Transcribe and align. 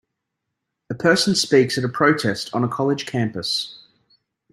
A 0.89 0.95
person 0.95 1.35
speaks 1.35 1.77
at 1.77 1.83
a 1.83 1.87
protest 1.87 2.49
on 2.55 2.63
a 2.63 2.67
college 2.67 3.05
campus. 3.05 3.85